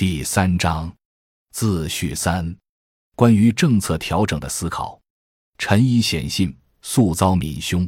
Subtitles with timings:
[0.00, 0.90] 第三章，
[1.52, 2.56] 自序三，
[3.14, 4.98] 关于政策调整的思考。
[5.58, 7.86] 陈以显信，素遭民凶。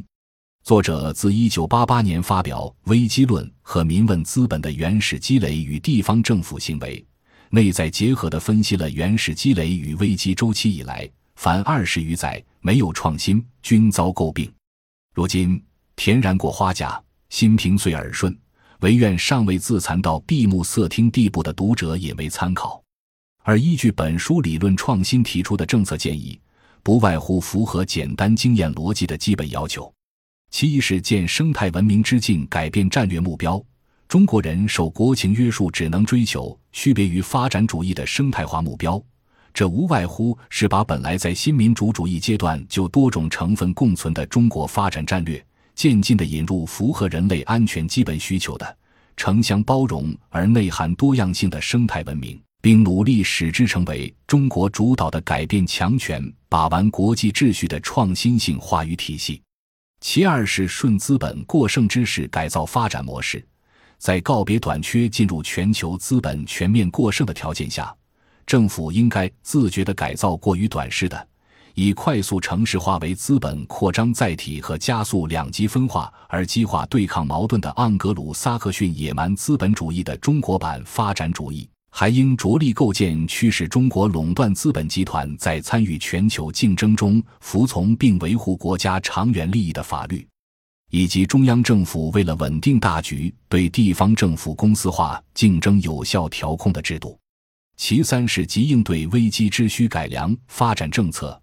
[0.63, 7.01] 作者自一九八八年发表《危机论》和《民问资本的原始积累与地方政府行为》，
[7.49, 14.53] 内在结合地分析了原始积累与危机周期以来凡二十余载没有创新，均遭诟病。
[15.15, 15.59] 如今
[15.95, 18.39] 田然过花甲，心平遂耳顺。
[18.83, 22.83] 唯愿尚未自残到闭目塞听地步的读者也为参考，
[23.43, 26.37] 而依据本书理论创新提出的政策建议，
[26.83, 29.89] 不外乎符合简单经验逻辑的基本要求。
[30.51, 33.63] 其一是见生态文明之境改变战略目标，
[34.09, 39.01] 中国人受国情约束，只能追求区别于发展主义的生态化目标，
[39.53, 45.41] 这无外乎是把本来在新民主主义阶段就多种成分共存的中国发展战略。
[45.75, 48.77] 渐进地引入符合人类安全基本需求的
[49.15, 59.41] 城乡包容而内涵多样性的生态文明，并努力使之成为中国主导的改变强权、把玩国际秩序的创新性话语体系。
[59.99, 63.45] 其二是顺资本过剩之势改造发展模式，
[63.97, 67.95] 在告别短缺、进入全球资本全面过剩的条件下，
[68.45, 71.27] 政府应该自觉地改造过于短视的。
[71.75, 90.27] 以快速城市化为资本扩张载体和加速两极分化而激化对抗矛盾的盎格鲁撒克逊野蛮资本主义的中国版发展主义，还应着力构建驱使中国垄断资本集团在参与全球竞争中服从并维护国家长远利益的法律，
[90.91, 97.17] 以及中央政府为了稳定大局对地方政府公司化竞争有效调控的制度。
[97.77, 101.39] 其三是急应对危机之需改良发展政策。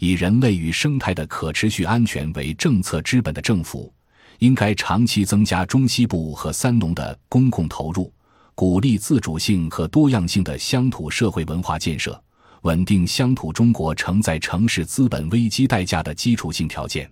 [0.00, 3.92] 以人类与生态的可持续安全为政策之本的政府，
[4.38, 8.10] 应该长期增加中西部和三农的公共投入，
[8.54, 12.18] 鼓励自主性和多样性的乡土社会文化建设，
[12.62, 17.10] 稳定乡土中国承载城市资本危机代价的基础性条件。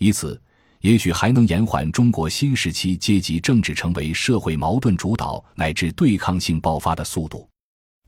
[0.00, 0.40] 以此，
[0.80, 7.48] 也许还能延缓中国新时期阶级政治成为社会矛盾主导乃至对抗性爆发的速度。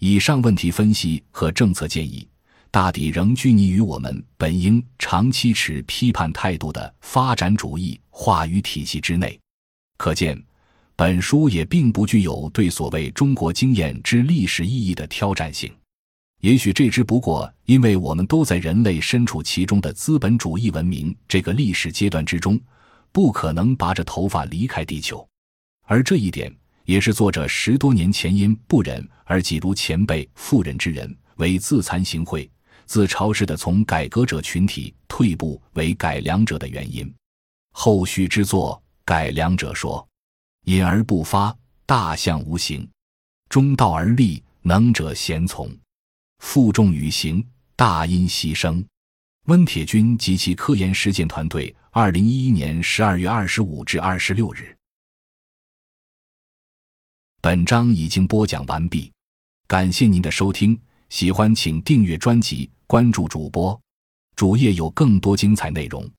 [0.00, 2.28] 以上问题分析和政策建议。
[2.70, 9.38] 大抵仍拘泥于我们本应长期持批判态度的发展主义话语体系之内，
[9.96, 10.40] 可见，
[10.94, 15.72] 本书也并不具有对所谓中国经验之历史意义的挑战性。
[16.40, 22.60] 也许这只不过因为我们都在人类身处其中的资本主义文明这个历史阶段之中，
[23.10, 25.26] 不可能拔着头发离开地球，
[25.86, 26.54] 而这一点
[26.84, 32.48] 也是作者十多年前因不忍而挤如前辈妇人之仁为自惭形秽。
[32.88, 37.14] 自嘲式的从改革者群体退步为改良者的原因。
[37.72, 40.00] 后续之作《改良者说》，
[40.72, 41.54] 隐而不发，
[41.84, 42.82] 大象无形；
[43.50, 45.68] 中道而立，能者贤从；
[46.38, 48.82] 负重与行，大因牺牲。
[49.44, 54.74] 温铁军及其科研实践团队，二零一一年十二月二十五至二十六日。
[57.40, 59.12] 本章已经播讲完毕，
[59.66, 62.70] 感谢您的收听，喜欢请订阅专辑。
[62.86, 63.78] 关注主播，
[64.34, 66.10] 主页有更多精彩内容。